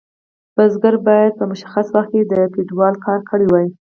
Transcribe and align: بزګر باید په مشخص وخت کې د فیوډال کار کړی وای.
بزګر 0.55 0.95
باید 1.07 1.33
په 1.39 1.45
مشخص 1.51 1.85
وخت 1.95 2.09
کې 2.13 2.21
د 2.31 2.33
فیوډال 2.53 2.95
کار 3.05 3.19
کړی 3.29 3.47
وای. 3.49 3.67